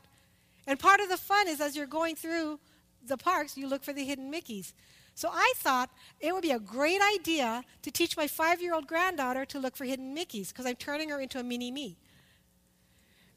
[0.67, 2.59] And part of the fun is as you're going through
[3.07, 4.73] the parks, you look for the hidden Mickeys.
[5.15, 8.87] So I thought it would be a great idea to teach my five year old
[8.87, 11.97] granddaughter to look for hidden Mickeys because I'm turning her into a mini me.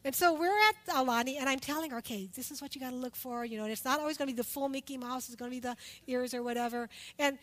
[0.04, 2.92] And so we're at Aulani, and I'm telling her, okay, this is what you got
[2.92, 3.44] to look for.
[3.44, 5.52] You know, and it's not always going to be the full Mickey Mouse, it's going
[5.52, 5.76] to be the
[6.08, 6.90] ears or whatever.
[7.20, 7.38] And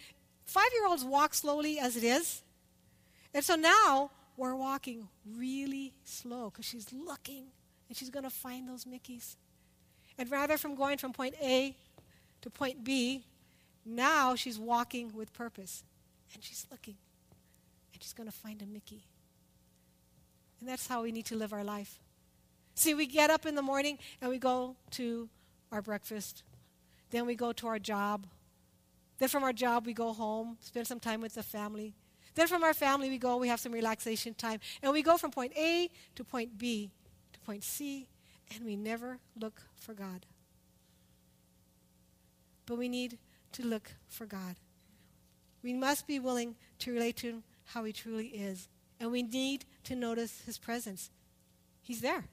[0.47, 2.43] five year olds walk slowly as it is.
[3.33, 7.47] And so now we're walking really slow because she's looking
[7.89, 9.37] and she's going to find those Mickeys.
[10.17, 11.77] And rather from going from point A
[12.43, 13.25] to point B,
[13.85, 15.83] now she's walking with purpose.
[16.35, 16.97] And she's looking.
[17.93, 19.05] And she's going to find a Mickey.
[20.61, 21.99] And that's how we need to live our life.
[22.75, 25.29] See, we get up in the morning and we go to
[25.71, 26.43] our breakfast.
[27.11, 28.27] Then we go to our job.
[29.19, 31.95] Then from our job, we go home, spend some time with the family.
[32.35, 34.59] Then from our family, we go, we have some relaxation time.
[34.83, 36.91] And we go from point A to point B
[37.33, 38.09] to point C,
[38.55, 40.27] and we never look for God.
[42.67, 43.19] But we need
[43.53, 44.57] to look for God.
[45.63, 48.69] We must be willing to relate to Him how He truly is.
[48.99, 51.11] And we need to notice His presence.
[51.83, 52.25] He's there.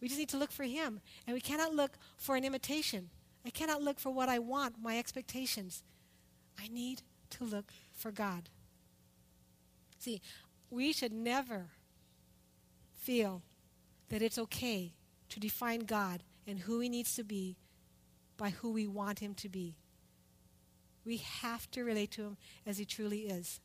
[0.00, 1.00] We just need to look for Him.
[1.26, 3.10] And we cannot look for an imitation.
[3.44, 5.82] I cannot look for what I want, my expectations.
[6.58, 8.48] I need to look for God.
[9.98, 10.20] See,
[10.70, 11.66] we should never
[12.94, 13.42] feel
[14.08, 14.94] that it's okay
[15.28, 17.56] to define God and who He needs to be
[18.36, 19.76] by who we want Him to be.
[21.04, 22.36] We have to relate to Him
[22.66, 23.60] as He truly is.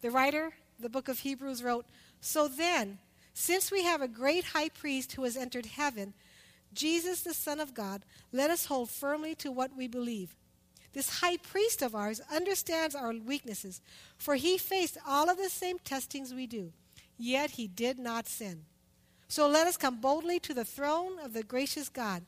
[0.00, 1.86] The writer, the book of Hebrews, wrote
[2.20, 2.98] So then,
[3.34, 6.14] since we have a great high priest who has entered heaven,
[6.74, 10.36] Jesus, the Son of God, let us hold firmly to what we believe.
[10.92, 13.80] This high priest of ours understands our weaknesses,
[14.18, 16.72] for he faced all of the same testings we do,
[17.16, 18.64] yet he did not sin.
[19.28, 22.24] So let us come boldly to the throne of the gracious God,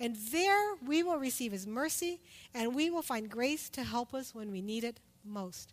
[0.00, 2.20] and there we will receive his mercy,
[2.52, 5.72] and we will find grace to help us when we need it most.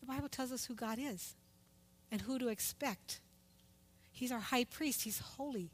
[0.00, 1.34] The Bible tells us who God is
[2.14, 3.18] and who to expect.
[4.12, 5.72] He's our high priest, he's holy,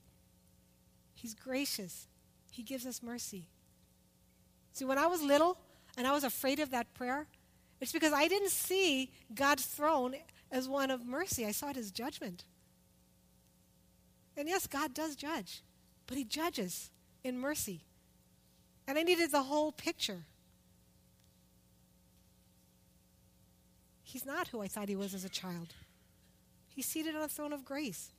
[1.12, 2.08] he's gracious,
[2.50, 3.50] he gives us mercy.
[4.72, 5.58] See, when I was little
[5.98, 7.26] and I was afraid of that prayer,
[7.78, 10.14] it's because I didn't see God's throne
[10.50, 11.44] as one of mercy.
[11.44, 12.44] I saw it as judgment.
[14.34, 15.60] And yes, God does judge,
[16.06, 16.90] but He judges
[17.22, 17.82] in mercy.
[18.88, 20.24] And I needed the whole picture.
[24.02, 25.74] He's not who I thought He was as a child.
[26.70, 28.10] He's seated on a throne of grace.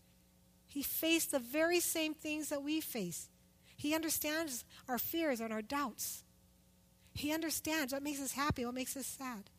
[0.68, 3.30] He faced the very same things that we face.
[3.76, 6.24] He understands our fears and our doubts.
[7.14, 9.50] He understands what makes us happy, what makes us sad.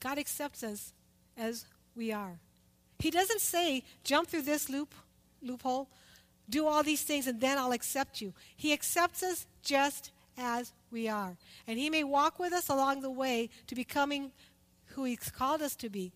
[0.00, 0.92] God accepts us
[1.36, 1.64] as
[1.96, 2.38] we are.
[2.98, 4.94] He doesn't say, jump through this loop,
[5.42, 5.88] loophole,
[6.50, 8.34] do all these things, and then I'll accept you.
[8.56, 11.36] He accepts us just as we are.
[11.66, 14.32] And He may walk with us along the way to becoming
[14.86, 16.12] who He's called us to be.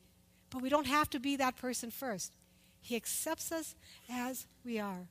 [0.53, 2.35] But we don't have to be that person first.
[2.83, 3.75] He accepts us
[4.11, 5.09] as we are.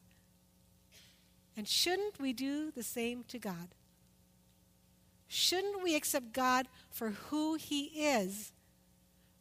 [1.57, 3.69] And shouldn't we do the same to God?
[5.27, 8.51] Shouldn't we accept God for who He is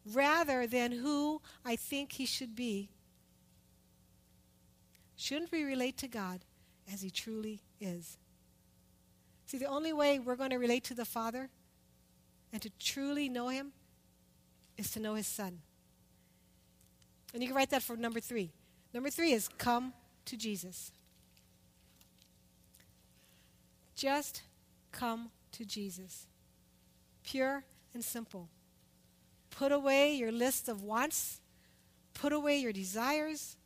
[0.06, 2.88] rather than who I think He should be?
[5.16, 6.40] Shouldn't we relate to God
[6.90, 8.16] as He truly is?
[9.46, 11.50] See, the only way we're going to relate to the Father
[12.52, 13.72] and to truly know Him
[14.78, 15.58] is to know His Son.
[17.32, 18.50] And you can write that for number three.
[18.92, 19.92] Number three is come
[20.26, 20.90] to Jesus.
[23.94, 24.42] Just
[24.92, 26.26] come to Jesus.
[27.22, 27.64] Pure
[27.94, 28.48] and simple.
[29.50, 31.40] Put away your list of wants,
[32.14, 33.56] put away your desires,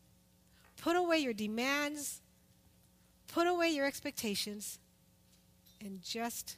[0.76, 2.20] put away your demands,
[3.28, 4.78] put away your expectations,
[5.84, 6.56] and just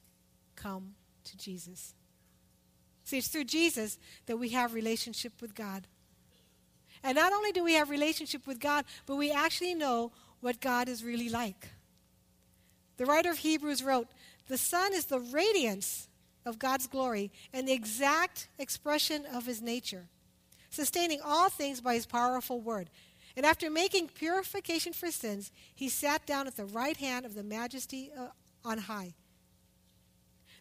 [0.54, 1.94] come to Jesus.
[3.04, 5.86] See, it's through Jesus that we have relationship with God.
[7.06, 10.88] And not only do we have relationship with God, but we actually know what God
[10.88, 11.68] is really like.
[12.96, 14.08] The writer of Hebrews wrote,
[14.48, 16.08] the Son is the radiance
[16.44, 20.06] of God's glory and the exact expression of his nature,
[20.70, 22.90] sustaining all things by his powerful word.
[23.36, 27.44] And after making purification for sins, he sat down at the right hand of the
[27.44, 28.28] majesty uh,
[28.64, 29.14] on high.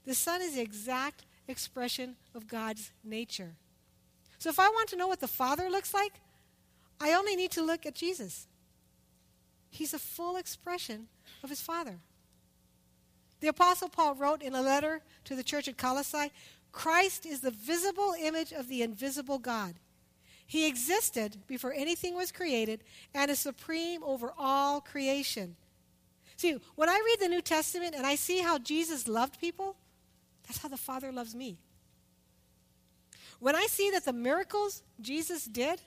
[0.06, 3.56] The Son is the exact expression of God's nature.
[4.38, 6.14] So if I want to know what the Father looks like,
[7.00, 8.48] I only need to look at Jesus.
[9.70, 11.08] He's a full expression
[11.44, 12.00] of his Father.
[13.42, 16.32] The Apostle Paul wrote in a letter to the church at Colossae
[16.72, 19.76] Christ is the visible image of the invisible God.
[20.46, 22.84] He existed before anything was created
[23.14, 25.56] and is supreme over all creation.
[26.36, 29.78] See, when I read the New Testament and I see how Jesus loved people,
[30.46, 31.58] that's how the Father loves me.
[33.40, 35.82] When I see that the miracles Jesus did,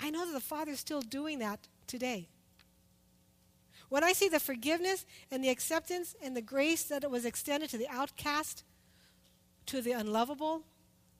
[0.00, 2.28] I know that the Father is still doing that today.
[3.88, 7.70] When I see the forgiveness and the acceptance and the grace that it was extended
[7.70, 8.62] to the outcast,
[9.66, 10.62] to the unlovable,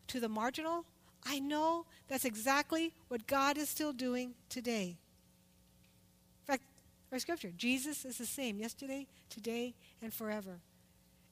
[0.08, 0.84] to the marginal,
[1.24, 4.96] I know that's exactly what God is still doing today.
[6.40, 6.62] In fact,
[7.10, 10.60] Our scripture Jesus is the same yesterday, today, and forever.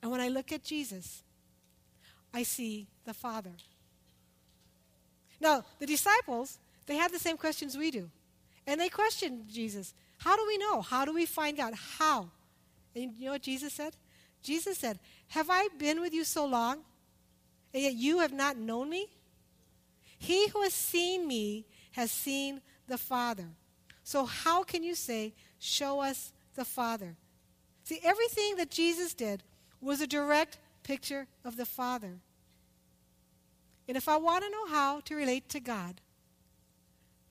[0.02, 1.22] And when I look at Jesus,
[2.32, 3.52] I see the Father.
[5.40, 8.10] Now, the disciples, they had the same questions we do.
[8.66, 9.94] And they questioned Jesus.
[10.18, 10.80] How do we know?
[10.80, 11.74] How do we find God?
[11.98, 12.28] How?
[12.94, 13.96] And you know what Jesus said?
[14.42, 16.78] Jesus said, Have I been with you so long,
[17.74, 19.08] and yet you have not known me?
[20.18, 23.48] He who has seen me has seen the Father.
[24.02, 27.16] So how can you say, Show us the Father?
[27.84, 29.42] See, everything that Jesus did
[29.80, 32.18] was a direct picture of the Father.
[33.88, 36.00] And if I want to know how to relate to God,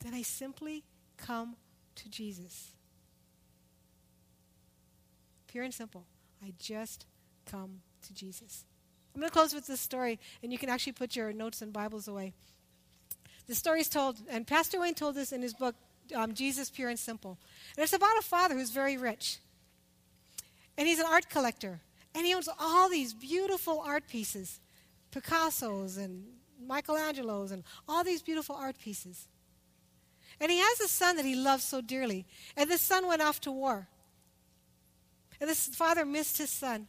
[0.06, 0.84] then I simply
[1.18, 1.56] come
[1.96, 2.74] to Jesus.
[5.48, 6.06] Pure and simple.
[6.44, 7.06] I just
[7.46, 8.66] come to Jesus.
[9.14, 11.72] I'm going to close with this story, and you can actually put your notes and
[11.74, 12.34] Bibles away.
[13.48, 15.76] The story is told, and Pastor Wayne told this in his book,
[16.14, 17.40] um, Jesus Pure and Simple.
[17.76, 19.40] And it's about a father who's very rich.
[20.78, 21.80] And he's an art collector.
[22.14, 24.60] And he owns all these beautiful art pieces
[25.12, 26.26] Picasso's and
[26.62, 29.28] Michelangelo's and all these beautiful art pieces.
[30.40, 32.26] And he has a son that he loves so dearly.
[32.58, 33.88] And this son went off to war.
[35.40, 36.88] And this father missed his son.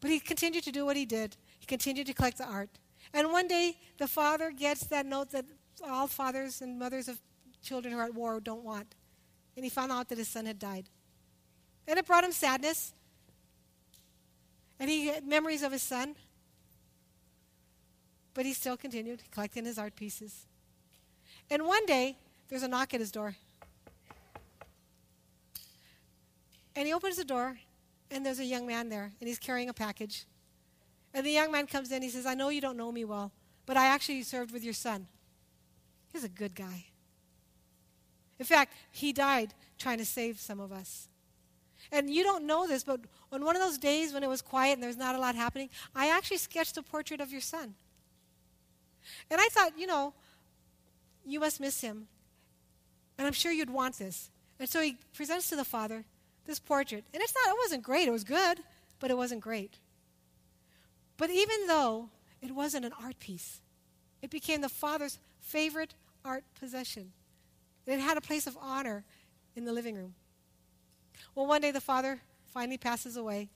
[0.00, 1.36] But he continued to do what he did.
[1.58, 2.70] He continued to collect the art.
[3.12, 5.46] And one day, the father gets that note that
[5.84, 7.18] all fathers and mothers of
[7.62, 8.94] children who are at war don't want.
[9.56, 10.88] And he found out that his son had died.
[11.88, 12.92] And it brought him sadness.
[14.78, 16.14] And he had memories of his son.
[18.34, 20.46] But he still continued collecting his art pieces.
[21.50, 22.16] And one day,
[22.48, 23.36] there's a knock at his door.
[26.74, 27.58] And he opens the door,
[28.10, 30.26] and there's a young man there, and he's carrying a package.
[31.14, 33.32] And the young man comes in, he says, I know you don't know me well,
[33.64, 35.06] but I actually served with your son.
[36.12, 36.86] He's a good guy.
[38.38, 41.08] In fact, he died trying to save some of us.
[41.90, 43.00] And you don't know this, but
[43.32, 45.34] on one of those days when it was quiet and there was not a lot
[45.34, 47.74] happening, I actually sketched a portrait of your son.
[49.30, 50.12] And I thought, you know,
[51.26, 52.06] you must miss him.
[53.18, 54.30] And I'm sure you'd want this.
[54.58, 56.04] And so he presents to the father
[56.46, 57.04] this portrait.
[57.12, 58.08] And it's not, it wasn't great.
[58.08, 58.60] It was good,
[59.00, 59.78] but it wasn't great.
[61.16, 62.10] But even though
[62.40, 63.60] it wasn't an art piece,
[64.22, 67.12] it became the father's favorite art possession.
[67.86, 69.04] It had a place of honor
[69.54, 70.14] in the living room.
[71.34, 73.48] Well, one day the father finally passes away,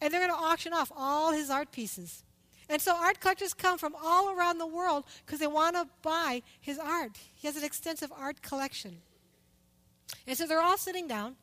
[0.00, 2.24] and they're going to auction off all his art pieces.
[2.68, 6.42] And so art collectors come from all around the world because they want to buy
[6.60, 7.18] his art.
[7.34, 8.98] He has an extensive art collection.
[10.26, 11.36] And so they're all sitting down,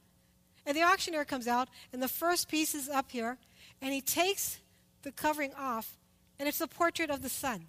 [0.66, 3.38] and the auctioneer comes out, and the first piece is up here,
[3.82, 4.60] and he takes
[5.02, 5.98] the covering off,
[6.40, 7.66] and it's a portrait of the son.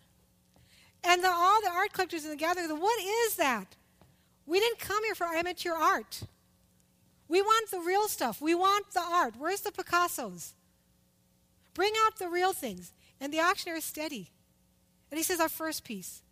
[1.05, 3.77] And the, all the art collectors in the gathering, what is that?
[4.47, 6.23] We didn't come here for amateur art.
[7.29, 8.41] We want the real stuff.
[8.41, 9.35] We want the art.
[9.39, 10.53] Where's the Picassos?
[11.75, 12.93] Bring out the real things.
[13.21, 14.31] And the auctioneer is steady.
[15.11, 16.23] And he says, Our first piece.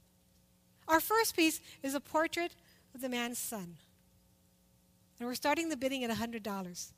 [0.87, 2.55] Our first piece is a portrait
[2.95, 3.77] of the man's son.
[5.19, 6.93] And we're starting the bidding at $100.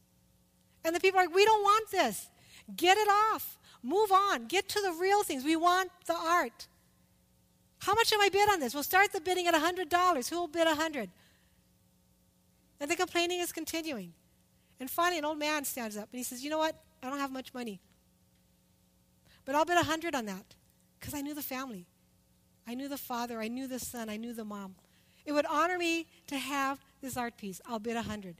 [0.84, 2.28] And the people are like, We don't want this.
[2.76, 3.58] Get it off.
[3.82, 4.46] Move on.
[4.46, 5.44] Get to the real things.
[5.44, 6.66] We want the art.
[7.80, 8.74] How much am I bid on this?
[8.74, 10.28] We'll start the bidding at $100.
[10.28, 11.10] Who will bid 100
[12.80, 14.12] And the complaining is continuing.
[14.80, 16.74] And finally, an old man stands up and he says, You know what?
[17.02, 17.80] I don't have much money.
[19.46, 20.54] But I'll bet a hundred on that
[21.00, 21.86] because I knew the family.
[22.66, 23.40] I knew the father.
[23.40, 24.10] I knew the son.
[24.10, 24.74] I knew the mom.
[25.24, 27.60] It would honor me to have this art piece.
[27.64, 28.36] I'll bid a hundred.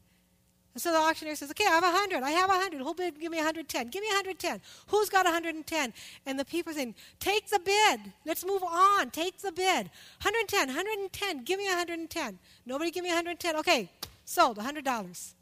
[0.75, 2.23] And so the auctioneer says, okay, I have a hundred.
[2.23, 2.83] I have a hundred.
[2.83, 3.19] Who'll bid?
[3.19, 3.89] Give me a hundred ten.
[3.89, 4.61] Give me a hundred ten.
[4.89, 5.95] Who's got a hundred and ten?
[6.27, 8.13] And the people are saying, take the bid.
[8.27, 9.11] Let's move on.
[9.11, 9.91] Take the bid.
[10.21, 11.45] 110, 110.
[11.45, 12.39] Give me a hundred and ten.
[12.67, 13.57] Nobody give me a hundred and ten.
[13.57, 13.91] Okay,
[14.25, 14.59] sold.
[14.59, 15.35] A hundred dollars.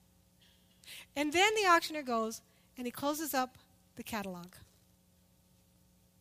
[1.17, 2.43] And then the auctioneer goes
[2.77, 3.57] and he closes up
[3.97, 4.47] the catalog.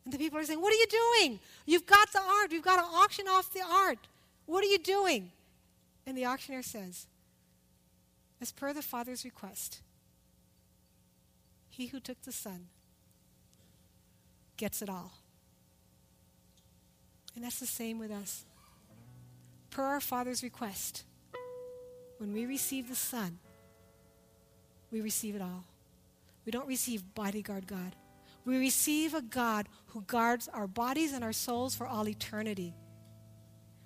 [0.04, 1.40] And the people are saying, What are you doing?
[1.66, 2.52] You've got the art.
[2.52, 3.98] You've got to auction off the art.
[4.46, 5.32] What are you doing?
[6.06, 7.06] And the auctioneer says,
[8.40, 9.80] As per the Father's request,
[11.70, 12.66] he who took the Son
[14.56, 15.12] gets it all.
[17.34, 18.44] And that's the same with us.
[19.70, 21.02] Per our Father's request,
[22.18, 23.38] when we receive the Son,
[24.92, 25.64] we receive it all.
[26.46, 27.96] We don't receive bodyguard God.
[28.44, 32.74] We receive a God who guards our bodies and our souls for all eternity.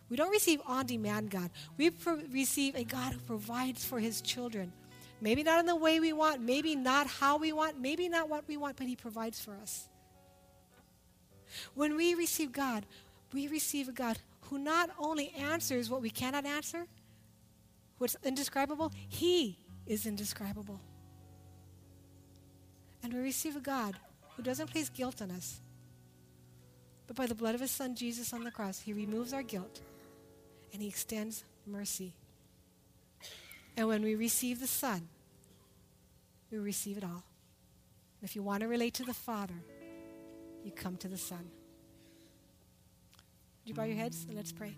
[0.09, 1.51] We don't receive on demand God.
[1.77, 4.73] We pro- receive a God who provides for his children.
[5.21, 8.47] Maybe not in the way we want, maybe not how we want, maybe not what
[8.49, 9.89] we want, but he provides for us.
[11.75, 12.87] When we receive God,
[13.33, 16.87] we receive a God who not only answers what we cannot answer,
[17.99, 18.93] what's indescribable?
[19.09, 20.81] He is indescribable.
[23.03, 23.97] And we receive a God
[24.39, 25.61] who doesn't place guilt on us,
[27.09, 29.81] but by the blood of his son Jesus on the cross, he removes our guilt
[30.73, 32.15] and he extends mercy.
[33.77, 35.09] And when we receive the Son,
[36.51, 37.23] we receive it all.
[38.21, 39.55] And if you want to relate to the Father,
[40.65, 41.51] you come to the Son.
[43.63, 44.77] Would you bow your heads and let's pray?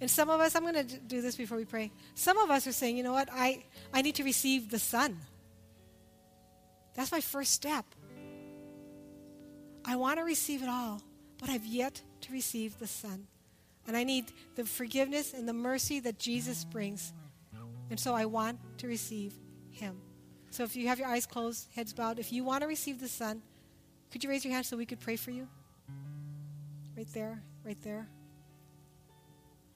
[0.00, 1.90] And some of us, I'm going to do this before we pray.
[2.14, 5.18] Some of us are saying, you know what, I, I need to receive the Son.
[6.94, 7.84] That's my first step.
[9.84, 11.02] I want to receive it all,
[11.38, 13.26] but I've yet to receive the Son.
[13.86, 17.12] And I need the forgiveness and the mercy that Jesus brings.
[17.90, 19.34] And so I want to receive
[19.70, 20.00] Him.
[20.50, 23.08] So if you have your eyes closed, heads bowed, if you want to receive the
[23.08, 23.42] Son,
[24.10, 25.48] could you raise your hand so we could pray for you?
[26.96, 28.06] Right there, right there,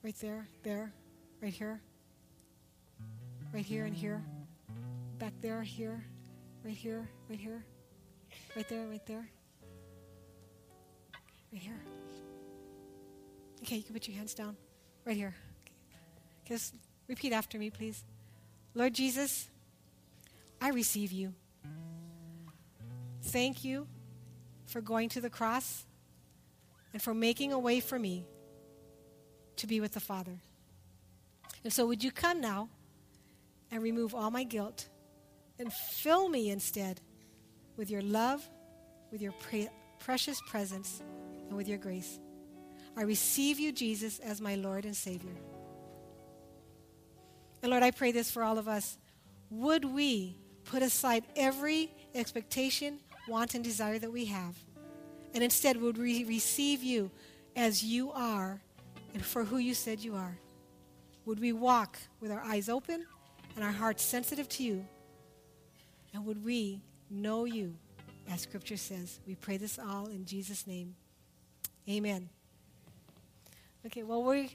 [0.01, 0.93] right there, there,
[1.41, 1.81] right here,
[3.53, 4.23] right here and here,
[5.19, 6.03] back there, here,
[6.63, 7.63] right here, right here,
[8.55, 9.29] right there, right there,
[11.51, 11.79] right here.
[13.61, 14.55] Okay, you can put your hands down.
[15.05, 15.33] Right here.
[15.63, 15.73] Okay.
[16.45, 16.73] Just
[17.07, 18.03] repeat after me, please.
[18.73, 19.49] Lord Jesus,
[20.61, 21.33] I receive you.
[23.21, 23.87] Thank you
[24.65, 25.85] for going to the cross
[26.93, 28.25] and for making a way for me
[29.57, 30.39] to be with the Father.
[31.63, 32.69] And so, would you come now
[33.71, 34.87] and remove all my guilt
[35.59, 37.01] and fill me instead
[37.75, 38.47] with your love,
[39.11, 39.69] with your pre-
[39.99, 41.01] precious presence,
[41.49, 42.19] and with your grace?
[42.95, 45.35] I receive you, Jesus, as my Lord and Savior.
[47.61, 48.97] And Lord, I pray this for all of us.
[49.49, 54.55] Would we put aside every expectation, want, and desire that we have,
[55.33, 57.11] and instead would we receive you
[57.55, 58.61] as you are
[59.13, 60.37] and for who you said you are?
[61.25, 63.05] Would we walk with our eyes open
[63.55, 64.85] and our hearts sensitive to you?
[66.13, 67.75] And would we know you
[68.29, 69.19] as Scripture says?
[69.27, 70.95] We pray this all in Jesus' name.
[71.87, 72.29] Amen.
[73.85, 74.47] Okay, well, we're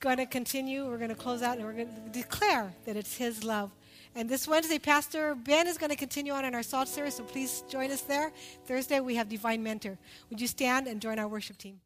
[0.00, 0.86] going to continue.
[0.86, 3.70] We're going to close out and we're going to declare that it's His love.
[4.14, 7.24] And this Wednesday, Pastor Ben is going to continue on in our SALT series, so
[7.24, 8.32] please join us there.
[8.66, 9.98] Thursday, we have Divine Mentor.
[10.28, 11.80] Would you stand and join our worship team?